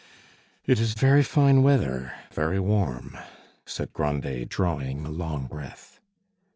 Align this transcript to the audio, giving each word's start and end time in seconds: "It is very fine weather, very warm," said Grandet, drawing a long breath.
"It 0.65 0.79
is 0.79 0.95
very 0.95 1.21
fine 1.21 1.61
weather, 1.61 2.13
very 2.31 2.59
warm," 2.59 3.19
said 3.67 3.93
Grandet, 3.93 4.49
drawing 4.49 5.05
a 5.05 5.11
long 5.11 5.45
breath. 5.45 5.99